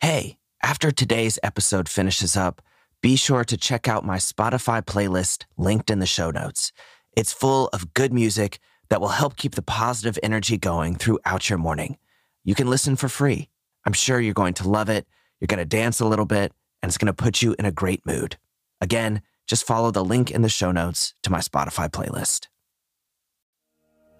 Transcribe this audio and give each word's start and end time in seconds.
Hey, 0.00 0.36
after 0.62 0.90
today's 0.90 1.38
episode 1.42 1.88
finishes 1.88 2.36
up, 2.36 2.60
be 3.00 3.16
sure 3.16 3.44
to 3.44 3.56
check 3.56 3.88
out 3.88 4.04
my 4.04 4.18
Spotify 4.18 4.84
playlist 4.84 5.44
linked 5.56 5.90
in 5.90 6.00
the 6.00 6.06
show 6.06 6.30
notes. 6.30 6.70
It's 7.16 7.32
full 7.32 7.68
of 7.72 7.94
good 7.94 8.12
music 8.12 8.58
that 8.90 9.00
will 9.00 9.08
help 9.08 9.36
keep 9.36 9.54
the 9.54 9.62
positive 9.62 10.18
energy 10.22 10.58
going 10.58 10.96
throughout 10.96 11.48
your 11.48 11.58
morning. 11.58 11.96
You 12.44 12.54
can 12.54 12.68
listen 12.68 12.96
for 12.96 13.08
free. 13.08 13.48
I'm 13.86 13.94
sure 13.94 14.20
you're 14.20 14.34
going 14.34 14.54
to 14.54 14.68
love 14.68 14.90
it. 14.90 15.06
You're 15.40 15.46
going 15.46 15.58
to 15.58 15.64
dance 15.64 15.98
a 16.00 16.06
little 16.06 16.26
bit, 16.26 16.52
and 16.82 16.90
it's 16.90 16.98
going 16.98 17.06
to 17.06 17.12
put 17.12 17.40
you 17.40 17.56
in 17.58 17.64
a 17.64 17.72
great 17.72 18.04
mood. 18.04 18.36
Again, 18.80 19.22
just 19.46 19.66
follow 19.66 19.90
the 19.90 20.04
link 20.04 20.30
in 20.30 20.42
the 20.42 20.48
show 20.48 20.72
notes 20.72 21.14
to 21.22 21.32
my 21.32 21.38
Spotify 21.38 21.88
playlist. 21.88 22.48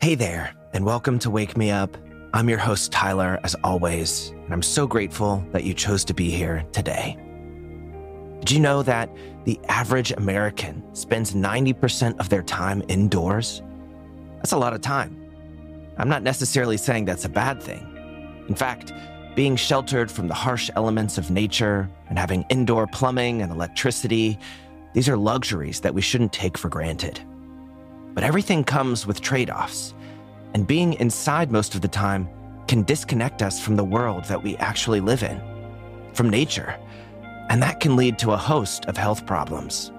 Hey 0.00 0.14
there, 0.14 0.54
and 0.72 0.86
welcome 0.86 1.18
to 1.20 1.30
Wake 1.30 1.56
Me 1.56 1.70
Up. 1.70 1.96
I'm 2.36 2.50
your 2.50 2.58
host, 2.58 2.92
Tyler, 2.92 3.40
as 3.44 3.56
always, 3.64 4.28
and 4.44 4.52
I'm 4.52 4.62
so 4.62 4.86
grateful 4.86 5.42
that 5.52 5.64
you 5.64 5.72
chose 5.72 6.04
to 6.04 6.12
be 6.12 6.28
here 6.28 6.66
today. 6.70 7.16
Did 8.40 8.50
you 8.50 8.60
know 8.60 8.82
that 8.82 9.08
the 9.46 9.58
average 9.68 10.12
American 10.12 10.84
spends 10.94 11.32
90% 11.32 12.20
of 12.20 12.28
their 12.28 12.42
time 12.42 12.82
indoors? 12.88 13.62
That's 14.36 14.52
a 14.52 14.58
lot 14.58 14.74
of 14.74 14.82
time. 14.82 15.18
I'm 15.96 16.10
not 16.10 16.22
necessarily 16.22 16.76
saying 16.76 17.06
that's 17.06 17.24
a 17.24 17.30
bad 17.30 17.62
thing. 17.62 18.44
In 18.48 18.54
fact, 18.54 18.92
being 19.34 19.56
sheltered 19.56 20.10
from 20.10 20.28
the 20.28 20.34
harsh 20.34 20.68
elements 20.76 21.16
of 21.16 21.30
nature 21.30 21.88
and 22.10 22.18
having 22.18 22.44
indoor 22.50 22.86
plumbing 22.86 23.40
and 23.40 23.50
electricity, 23.50 24.38
these 24.92 25.08
are 25.08 25.16
luxuries 25.16 25.80
that 25.80 25.94
we 25.94 26.02
shouldn't 26.02 26.34
take 26.34 26.58
for 26.58 26.68
granted. 26.68 27.18
But 28.12 28.24
everything 28.24 28.62
comes 28.62 29.06
with 29.06 29.22
trade 29.22 29.48
offs, 29.48 29.94
and 30.56 30.66
being 30.66 30.94
inside 30.94 31.52
most 31.52 31.74
of 31.74 31.82
the 31.82 31.88
time 31.88 32.26
can 32.66 32.82
disconnect 32.84 33.42
us 33.42 33.60
from 33.60 33.76
the 33.76 33.84
world 33.84 34.24
that 34.24 34.42
we 34.42 34.56
actually 34.56 35.00
live 35.00 35.22
in, 35.22 35.38
from 36.14 36.30
nature, 36.30 36.74
and 37.50 37.62
that 37.62 37.78
can 37.78 37.94
lead 37.94 38.18
to 38.18 38.30
a 38.30 38.38
host 38.38 38.86
of 38.86 38.96
health 38.96 39.26
problems. 39.26 39.92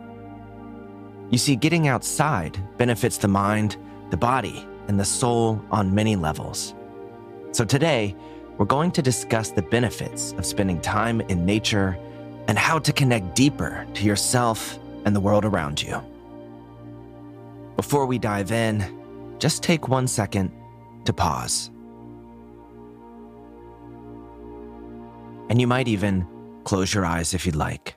You 1.29 1.37
see, 1.37 1.55
getting 1.55 1.87
outside 1.87 2.57
benefits 2.79 3.19
the 3.19 3.27
mind, 3.27 3.77
the 4.09 4.17
body, 4.17 4.67
and 4.87 4.99
the 4.99 5.05
soul 5.05 5.63
on 5.69 5.93
many 5.93 6.15
levels. 6.15 6.73
So 7.51 7.63
today, 7.63 8.15
we're 8.57 8.65
going 8.65 8.89
to 8.93 9.03
discuss 9.03 9.51
the 9.51 9.61
benefits 9.61 10.31
of 10.39 10.45
spending 10.47 10.81
time 10.81 11.21
in 11.21 11.45
nature 11.45 11.99
and 12.47 12.57
how 12.57 12.79
to 12.79 12.91
connect 12.91 13.35
deeper 13.35 13.85
to 13.93 14.03
yourself 14.03 14.79
and 15.05 15.15
the 15.15 15.19
world 15.19 15.45
around 15.45 15.83
you. 15.83 16.01
Before 17.75 18.07
we 18.07 18.17
dive 18.17 18.51
in, 18.51 18.96
just 19.39 19.63
take 19.63 19.87
one 19.87 20.07
second 20.07 20.51
to 21.05 21.13
pause. 21.13 21.69
And 25.49 25.61
you 25.61 25.67
might 25.67 25.87
even 25.87 26.27
close 26.63 26.93
your 26.93 27.05
eyes 27.05 27.33
if 27.33 27.45
you'd 27.45 27.55
like. 27.55 27.95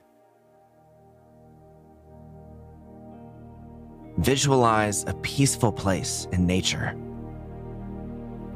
Visualize 4.17 5.03
a 5.07 5.13
peaceful 5.15 5.71
place 5.71 6.27
in 6.31 6.45
nature. 6.45 6.95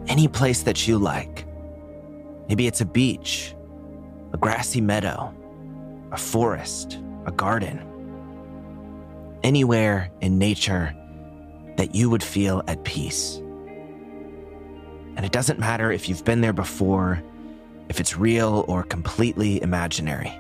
Any 0.08 0.28
place 0.28 0.64
that 0.64 0.88
you 0.88 0.98
like. 0.98 1.46
Maybe 2.48 2.68
it's 2.68 2.82
a 2.82 2.86
beach, 2.86 3.56
a 4.32 4.38
grassy 4.38 4.80
meadow, 4.80 5.34
a 6.12 6.18
forest, 6.18 7.00
a 7.26 7.32
garden. 7.32 7.82
Anywhere 9.44 10.12
in 10.22 10.38
nature 10.38 10.96
that 11.78 11.94
you 11.96 12.10
would 12.10 12.24
feel 12.24 12.64
at 12.68 12.84
peace. 12.84 13.38
And 15.16 15.26
it 15.26 15.32
doesn't 15.32 15.60
matter 15.60 15.92
if 15.92 16.10
you've 16.10 16.26
been 16.26 16.42
there 16.42 16.54
before, 16.54 17.24
if 17.90 18.00
it's 18.00 18.18
real 18.18 18.66
or 18.68 18.84
completely 18.84 19.62
imaginary. 19.62 20.34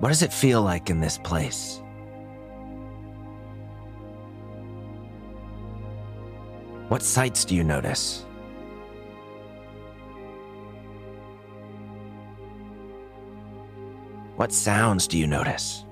What 0.00 0.08
does 0.08 0.22
it 0.22 0.32
feel 0.32 0.62
like 0.62 0.90
in 0.90 1.00
this 1.00 1.16
place? 1.18 1.80
What 6.88 7.02
sights 7.02 7.44
do 7.44 7.54
you 7.54 7.64
notice? 7.64 8.26
What 14.42 14.50
sounds 14.50 15.06
do 15.06 15.16
you 15.18 15.28
notice? 15.28 15.84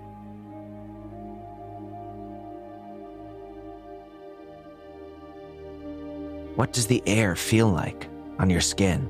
What 6.57 6.73
does 6.73 6.89
the 6.89 7.01
air 7.07 7.37
feel 7.37 7.69
like 7.69 8.09
on 8.41 8.51
your 8.51 8.61
skin? 8.61 9.09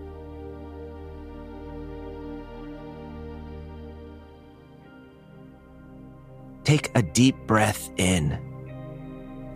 Take 6.64 6.90
a 6.94 7.00
deep 7.00 7.36
breath 7.46 7.90
in, 7.96 8.38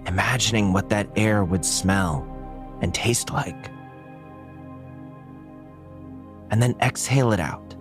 imagining 0.07 0.73
what 0.73 0.89
that 0.89 1.11
air 1.15 1.45
would 1.45 1.67
smell 1.67 2.27
and 2.81 2.95
taste 2.95 3.31
like. 3.31 3.71
And 6.51 6.63
then 6.63 6.75
exhale 6.81 7.33
it 7.35 7.41
out, 7.41 7.77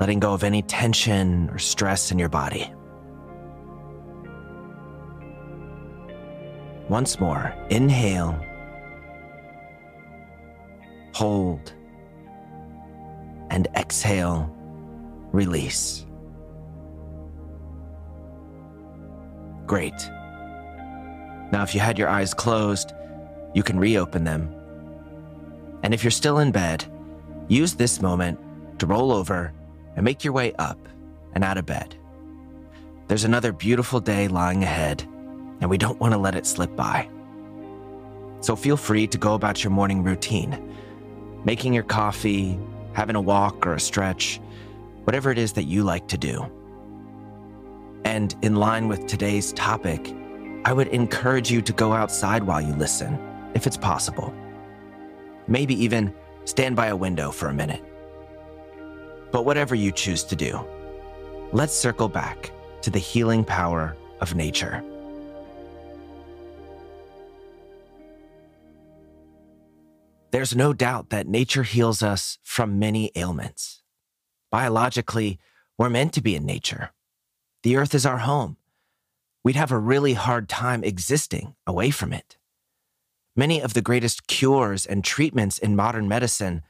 letting 0.00 0.20
go 0.20 0.32
of 0.32 0.44
any 0.44 0.62
tension 0.62 1.50
or 1.50 1.58
stress 1.58 2.12
in 2.12 2.18
your 2.18 2.28
body. 2.28 2.72
Once 6.88 7.20
more, 7.20 7.54
inhale, 7.68 8.38
hold, 11.12 11.74
and 13.50 13.68
exhale, 13.76 14.54
release. 15.32 16.06
Great. 19.66 19.92
Now, 21.52 21.62
if 21.62 21.74
you 21.74 21.80
had 21.80 21.98
your 21.98 22.08
eyes 22.08 22.32
closed, 22.32 22.92
you 23.54 23.62
can 23.62 23.78
reopen 23.78 24.24
them. 24.24 24.54
And 25.82 25.92
if 25.92 26.02
you're 26.02 26.10
still 26.10 26.38
in 26.38 26.52
bed, 26.52 26.84
use 27.48 27.74
this 27.74 28.00
moment 28.00 28.38
to 28.78 28.86
roll 28.86 29.12
over 29.12 29.52
and 29.98 30.04
make 30.04 30.22
your 30.22 30.32
way 30.32 30.52
up 30.60 30.78
and 31.32 31.42
out 31.42 31.58
of 31.58 31.66
bed. 31.66 31.96
There's 33.08 33.24
another 33.24 33.50
beautiful 33.50 33.98
day 33.98 34.28
lying 34.28 34.62
ahead, 34.62 35.02
and 35.60 35.68
we 35.68 35.76
don't 35.76 35.98
want 35.98 36.12
to 36.12 36.18
let 36.18 36.36
it 36.36 36.46
slip 36.46 36.76
by. 36.76 37.08
So 38.40 38.54
feel 38.54 38.76
free 38.76 39.08
to 39.08 39.18
go 39.18 39.34
about 39.34 39.64
your 39.64 39.72
morning 39.72 40.04
routine, 40.04 40.72
making 41.44 41.74
your 41.74 41.82
coffee, 41.82 42.56
having 42.92 43.16
a 43.16 43.20
walk 43.20 43.66
or 43.66 43.74
a 43.74 43.80
stretch, 43.80 44.40
whatever 45.02 45.32
it 45.32 45.38
is 45.38 45.54
that 45.54 45.64
you 45.64 45.82
like 45.82 46.06
to 46.08 46.16
do. 46.16 46.48
And 48.04 48.36
in 48.42 48.54
line 48.54 48.86
with 48.86 49.08
today's 49.08 49.52
topic, 49.54 50.14
I 50.64 50.72
would 50.74 50.88
encourage 50.88 51.50
you 51.50 51.60
to 51.62 51.72
go 51.72 51.92
outside 51.92 52.44
while 52.44 52.60
you 52.60 52.72
listen, 52.74 53.18
if 53.54 53.66
it's 53.66 53.76
possible. 53.76 54.32
Maybe 55.48 55.74
even 55.82 56.14
stand 56.44 56.76
by 56.76 56.86
a 56.86 56.96
window 56.96 57.32
for 57.32 57.48
a 57.48 57.52
minute. 57.52 57.82
But 59.30 59.44
whatever 59.44 59.74
you 59.74 59.92
choose 59.92 60.24
to 60.24 60.36
do, 60.36 60.64
let's 61.52 61.74
circle 61.74 62.08
back 62.08 62.50
to 62.82 62.90
the 62.90 62.98
healing 62.98 63.44
power 63.44 63.96
of 64.20 64.34
nature. 64.34 64.82
There's 70.30 70.54
no 70.54 70.72
doubt 70.72 71.10
that 71.10 71.26
nature 71.26 71.62
heals 71.62 72.02
us 72.02 72.38
from 72.42 72.78
many 72.78 73.10
ailments. 73.16 73.82
Biologically, 74.50 75.38
we're 75.78 75.88
meant 75.88 76.12
to 76.14 76.20
be 76.20 76.34
in 76.34 76.44
nature. 76.44 76.90
The 77.62 77.76
earth 77.76 77.94
is 77.94 78.04
our 78.04 78.18
home. 78.18 78.56
We'd 79.42 79.56
have 79.56 79.72
a 79.72 79.78
really 79.78 80.14
hard 80.14 80.48
time 80.48 80.84
existing 80.84 81.54
away 81.66 81.90
from 81.90 82.12
it. 82.12 82.36
Many 83.34 83.62
of 83.62 83.74
the 83.74 83.82
greatest 83.82 84.26
cures 84.26 84.84
and 84.84 85.02
treatments 85.02 85.58
in 85.58 85.76
modern 85.76 86.08
medicine 86.08 86.62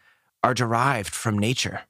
are 0.45 0.55
derived 0.55 1.15
from 1.15 1.39
nature. 1.39 1.83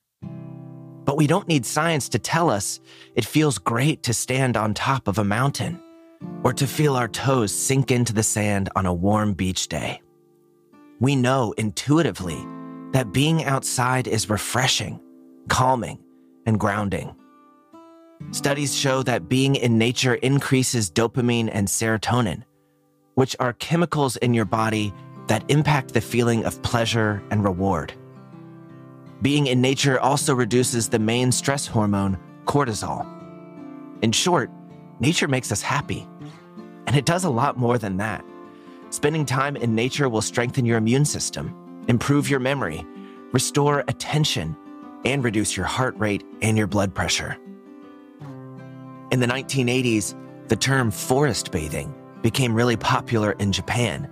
But 1.08 1.16
we 1.16 1.26
don't 1.26 1.48
need 1.48 1.64
science 1.64 2.10
to 2.10 2.18
tell 2.18 2.50
us 2.50 2.80
it 3.14 3.24
feels 3.24 3.56
great 3.56 4.02
to 4.02 4.12
stand 4.12 4.58
on 4.58 4.74
top 4.74 5.08
of 5.08 5.16
a 5.16 5.24
mountain 5.24 5.80
or 6.44 6.52
to 6.52 6.66
feel 6.66 6.96
our 6.96 7.08
toes 7.08 7.50
sink 7.50 7.90
into 7.90 8.12
the 8.12 8.22
sand 8.22 8.68
on 8.76 8.84
a 8.84 8.92
warm 8.92 9.32
beach 9.32 9.68
day. 9.68 10.02
We 11.00 11.16
know 11.16 11.54
intuitively 11.56 12.46
that 12.92 13.10
being 13.10 13.42
outside 13.42 14.06
is 14.06 14.28
refreshing, 14.28 15.00
calming, 15.48 15.98
and 16.44 16.60
grounding. 16.60 17.16
Studies 18.32 18.76
show 18.76 19.02
that 19.04 19.30
being 19.30 19.54
in 19.54 19.78
nature 19.78 20.16
increases 20.16 20.90
dopamine 20.90 21.48
and 21.50 21.68
serotonin, 21.68 22.42
which 23.14 23.34
are 23.40 23.54
chemicals 23.54 24.18
in 24.18 24.34
your 24.34 24.44
body 24.44 24.92
that 25.28 25.50
impact 25.50 25.94
the 25.94 26.02
feeling 26.02 26.44
of 26.44 26.60
pleasure 26.60 27.22
and 27.30 27.44
reward. 27.44 27.94
Being 29.20 29.48
in 29.48 29.60
nature 29.60 29.98
also 29.98 30.34
reduces 30.34 30.88
the 30.88 30.98
main 30.98 31.32
stress 31.32 31.66
hormone, 31.66 32.18
cortisol. 32.44 33.04
In 34.02 34.12
short, 34.12 34.48
nature 35.00 35.26
makes 35.26 35.50
us 35.50 35.60
happy. 35.60 36.06
And 36.86 36.94
it 36.94 37.04
does 37.04 37.24
a 37.24 37.30
lot 37.30 37.56
more 37.56 37.78
than 37.78 37.96
that. 37.96 38.24
Spending 38.90 39.26
time 39.26 39.56
in 39.56 39.74
nature 39.74 40.08
will 40.08 40.22
strengthen 40.22 40.64
your 40.64 40.78
immune 40.78 41.04
system, 41.04 41.84
improve 41.88 42.30
your 42.30 42.40
memory, 42.40 42.86
restore 43.32 43.84
attention, 43.88 44.56
and 45.04 45.24
reduce 45.24 45.56
your 45.56 45.66
heart 45.66 45.96
rate 45.98 46.24
and 46.40 46.56
your 46.56 46.66
blood 46.66 46.94
pressure. 46.94 47.36
In 49.10 49.20
the 49.20 49.26
1980s, 49.26 50.14
the 50.48 50.56
term 50.56 50.90
forest 50.90 51.50
bathing 51.50 51.92
became 52.22 52.54
really 52.54 52.76
popular 52.76 53.32
in 53.32 53.52
Japan. 53.52 54.10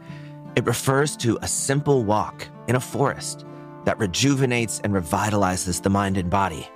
It 0.56 0.66
refers 0.66 1.16
to 1.18 1.38
a 1.42 1.48
simple 1.48 2.04
walk 2.04 2.46
in 2.66 2.76
a 2.76 2.80
forest 2.80 3.46
that 3.86 3.98
rejuvenates 3.98 4.80
and 4.80 4.92
revitalizes 4.92 5.80
the 5.80 5.88
mind 5.88 6.18
and 6.18 6.28
body. 6.28 6.68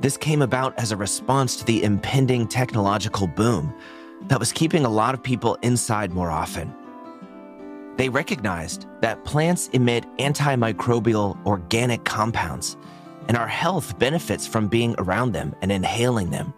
This 0.00 0.16
came 0.16 0.40
about 0.40 0.76
as 0.78 0.92
a 0.92 0.96
response 0.96 1.56
to 1.56 1.64
the 1.66 1.84
impending 1.84 2.48
technological 2.48 3.26
boom 3.26 3.74
that 4.28 4.38
was 4.38 4.50
keeping 4.50 4.86
a 4.86 4.90
lot 4.90 5.14
of 5.14 5.22
people 5.22 5.58
inside 5.62 6.12
more 6.12 6.30
often. 6.30 6.74
They 7.96 8.08
recognized 8.08 8.86
that 9.02 9.24
plants 9.26 9.68
emit 9.74 10.06
antimicrobial 10.16 11.36
organic 11.44 12.04
compounds, 12.04 12.78
and 13.28 13.36
our 13.36 13.46
health 13.46 13.98
benefits 13.98 14.46
from 14.46 14.68
being 14.68 14.94
around 14.96 15.32
them 15.32 15.54
and 15.60 15.70
inhaling 15.70 16.30
them. 16.30 16.54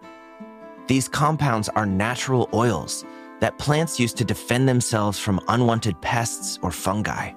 These 0.87 1.09
compounds 1.09 1.67
are 1.67 1.85
natural 1.85 2.47
oils 2.53 3.03
that 3.41 3.57
plants 3.57 3.99
use 3.99 4.13
to 4.13 4.23
defend 4.23 4.69
themselves 4.69 5.19
from 5.19 5.41
unwanted 5.49 5.99
pests 5.99 6.59
or 6.61 6.71
fungi. 6.71 7.33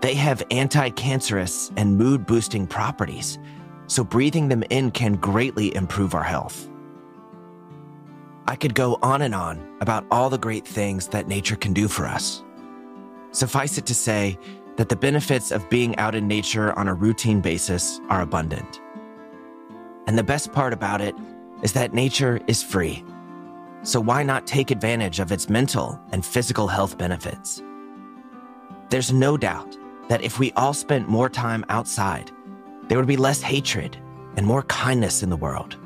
They 0.00 0.14
have 0.14 0.42
anti 0.50 0.90
cancerous 0.90 1.72
and 1.76 1.96
mood 1.96 2.26
boosting 2.26 2.66
properties, 2.66 3.38
so 3.86 4.04
breathing 4.04 4.48
them 4.48 4.62
in 4.70 4.90
can 4.90 5.14
greatly 5.14 5.74
improve 5.74 6.14
our 6.14 6.22
health. 6.22 6.68
I 8.46 8.56
could 8.56 8.74
go 8.74 8.98
on 9.02 9.22
and 9.22 9.34
on 9.34 9.76
about 9.80 10.06
all 10.10 10.30
the 10.30 10.38
great 10.38 10.66
things 10.66 11.08
that 11.08 11.28
nature 11.28 11.56
can 11.56 11.72
do 11.72 11.88
for 11.88 12.06
us. 12.06 12.42
Suffice 13.32 13.76
it 13.76 13.86
to 13.86 13.94
say 13.94 14.38
that 14.76 14.88
the 14.88 14.96
benefits 14.96 15.50
of 15.50 15.68
being 15.68 15.96
out 15.96 16.14
in 16.14 16.28
nature 16.28 16.72
on 16.78 16.88
a 16.88 16.94
routine 16.94 17.40
basis 17.40 18.00
are 18.08 18.22
abundant. 18.22 18.80
And 20.06 20.16
the 20.16 20.22
best 20.22 20.52
part 20.52 20.72
about 20.72 21.00
it 21.00 21.14
is 21.62 21.72
that 21.72 21.92
nature 21.92 22.40
is 22.46 22.62
free. 22.62 23.04
So 23.82 24.00
why 24.00 24.22
not 24.22 24.46
take 24.46 24.70
advantage 24.70 25.20
of 25.20 25.32
its 25.32 25.48
mental 25.48 26.00
and 26.12 26.24
physical 26.24 26.68
health 26.68 26.96
benefits? 26.96 27.62
There's 28.88 29.12
no 29.12 29.36
doubt 29.36 29.76
that 30.08 30.22
if 30.22 30.38
we 30.38 30.52
all 30.52 30.72
spent 30.72 31.08
more 31.08 31.28
time 31.28 31.64
outside, 31.68 32.30
there 32.88 32.98
would 32.98 33.06
be 33.06 33.16
less 33.16 33.40
hatred 33.40 33.96
and 34.36 34.46
more 34.46 34.62
kindness 34.64 35.22
in 35.22 35.30
the 35.30 35.36
world. 35.36 35.76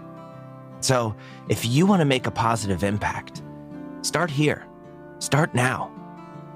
So, 0.80 1.14
if 1.48 1.64
you 1.64 1.86
want 1.86 2.00
to 2.00 2.04
make 2.04 2.26
a 2.26 2.30
positive 2.30 2.82
impact, 2.82 3.42
start 4.02 4.30
here. 4.30 4.66
Start 5.18 5.54
now. 5.54 5.92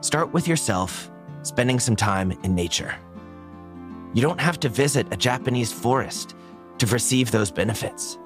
Start 0.00 0.32
with 0.32 0.48
yourself, 0.48 1.10
spending 1.42 1.78
some 1.78 1.96
time 1.96 2.32
in 2.42 2.54
nature. 2.54 2.94
You 4.14 4.22
don't 4.22 4.40
have 4.40 4.58
to 4.60 4.68
visit 4.68 5.12
a 5.12 5.16
Japanese 5.16 5.72
forest 5.72 6.34
to 6.78 6.86
receive 6.86 7.30
those 7.30 7.50
benefits. 7.50 8.18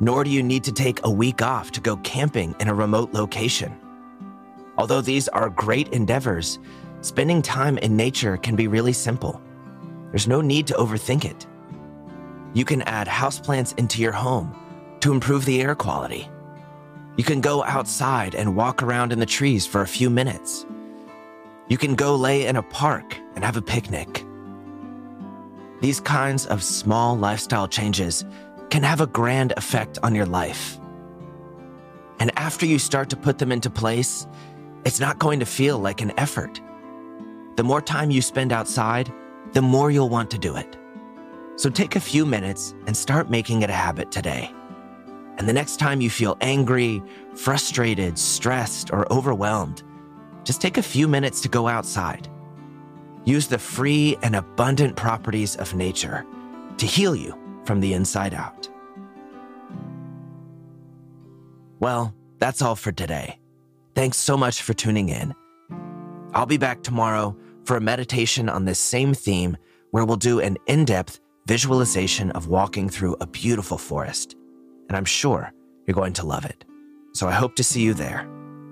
Nor 0.00 0.24
do 0.24 0.30
you 0.30 0.42
need 0.42 0.64
to 0.64 0.72
take 0.72 1.00
a 1.04 1.10
week 1.10 1.42
off 1.42 1.70
to 1.72 1.80
go 1.80 1.96
camping 1.98 2.54
in 2.60 2.68
a 2.68 2.74
remote 2.74 3.12
location. 3.12 3.76
Although 4.76 5.00
these 5.00 5.28
are 5.28 5.50
great 5.50 5.88
endeavors, 5.88 6.60
spending 7.00 7.42
time 7.42 7.78
in 7.78 7.96
nature 7.96 8.36
can 8.36 8.56
be 8.56 8.68
really 8.68 8.92
simple. 8.92 9.40
There's 10.10 10.28
no 10.28 10.40
need 10.40 10.66
to 10.68 10.74
overthink 10.74 11.24
it. 11.24 11.46
You 12.54 12.64
can 12.64 12.82
add 12.82 13.06
houseplants 13.06 13.78
into 13.78 14.02
your 14.02 14.12
home 14.12 14.54
to 15.00 15.12
improve 15.12 15.44
the 15.44 15.60
air 15.60 15.74
quality. 15.74 16.28
You 17.16 17.24
can 17.24 17.40
go 17.40 17.64
outside 17.64 18.34
and 18.34 18.56
walk 18.56 18.82
around 18.82 19.12
in 19.12 19.18
the 19.18 19.26
trees 19.26 19.66
for 19.66 19.82
a 19.82 19.86
few 19.86 20.08
minutes. 20.08 20.64
You 21.68 21.76
can 21.76 21.94
go 21.94 22.16
lay 22.16 22.46
in 22.46 22.56
a 22.56 22.62
park 22.62 23.16
and 23.34 23.44
have 23.44 23.56
a 23.56 23.62
picnic. 23.62 24.24
These 25.80 26.00
kinds 26.00 26.46
of 26.46 26.62
small 26.62 27.16
lifestyle 27.16 27.68
changes 27.68 28.24
can 28.70 28.82
have 28.82 29.00
a 29.00 29.06
grand 29.06 29.52
effect 29.56 29.98
on 30.02 30.14
your 30.14 30.26
life. 30.26 30.78
And 32.18 32.32
after 32.36 32.66
you 32.66 32.78
start 32.78 33.10
to 33.10 33.16
put 33.16 33.38
them 33.38 33.52
into 33.52 33.70
place, 33.70 34.26
it's 34.84 35.00
not 35.00 35.18
going 35.18 35.40
to 35.40 35.46
feel 35.46 35.78
like 35.78 36.00
an 36.00 36.12
effort. 36.18 36.60
The 37.58 37.64
more 37.64 37.82
time 37.82 38.12
you 38.12 38.22
spend 38.22 38.52
outside, 38.52 39.12
the 39.52 39.62
more 39.62 39.90
you'll 39.90 40.08
want 40.08 40.30
to 40.30 40.38
do 40.38 40.54
it. 40.54 40.78
So 41.56 41.68
take 41.68 41.96
a 41.96 42.00
few 42.00 42.24
minutes 42.24 42.72
and 42.86 42.96
start 42.96 43.30
making 43.30 43.62
it 43.62 43.68
a 43.68 43.72
habit 43.72 44.12
today. 44.12 44.54
And 45.38 45.48
the 45.48 45.52
next 45.52 45.78
time 45.78 46.00
you 46.00 46.08
feel 46.08 46.36
angry, 46.40 47.02
frustrated, 47.34 48.16
stressed, 48.16 48.92
or 48.92 49.12
overwhelmed, 49.12 49.82
just 50.44 50.60
take 50.60 50.78
a 50.78 50.84
few 50.84 51.08
minutes 51.08 51.40
to 51.40 51.48
go 51.48 51.66
outside. 51.66 52.28
Use 53.24 53.48
the 53.48 53.58
free 53.58 54.16
and 54.22 54.36
abundant 54.36 54.94
properties 54.94 55.56
of 55.56 55.74
nature 55.74 56.24
to 56.76 56.86
heal 56.86 57.16
you 57.16 57.36
from 57.64 57.80
the 57.80 57.92
inside 57.92 58.34
out. 58.34 58.68
Well, 61.80 62.14
that's 62.38 62.62
all 62.62 62.76
for 62.76 62.92
today. 62.92 63.40
Thanks 63.96 64.16
so 64.16 64.36
much 64.36 64.62
for 64.62 64.74
tuning 64.74 65.08
in. 65.08 65.34
I'll 66.34 66.46
be 66.46 66.56
back 66.56 66.84
tomorrow 66.84 67.36
for 67.68 67.76
a 67.76 67.80
meditation 67.82 68.48
on 68.48 68.64
this 68.64 68.78
same 68.78 69.12
theme 69.12 69.54
where 69.90 70.06
we'll 70.06 70.16
do 70.16 70.40
an 70.40 70.56
in 70.68 70.86
depth 70.86 71.20
visualization 71.46 72.30
of 72.30 72.48
walking 72.48 72.88
through 72.88 73.14
a 73.20 73.26
beautiful 73.26 73.76
forest. 73.76 74.36
And 74.88 74.96
I'm 74.96 75.04
sure 75.04 75.52
you're 75.86 75.94
going 75.94 76.14
to 76.14 76.24
love 76.24 76.46
it. 76.46 76.64
So 77.12 77.28
I 77.28 77.32
hope 77.32 77.56
to 77.56 77.62
see 77.62 77.82
you 77.82 77.92
there. 77.92 78.26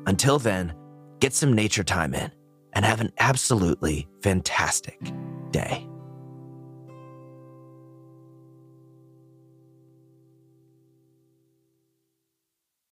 Until 0.06 0.38
then, 0.38 0.72
get 1.20 1.34
some 1.34 1.52
nature 1.52 1.84
time 1.84 2.14
in 2.14 2.32
and 2.72 2.86
have 2.86 3.02
an 3.02 3.12
absolutely 3.18 4.08
fantastic 4.22 4.98
day. 5.50 5.86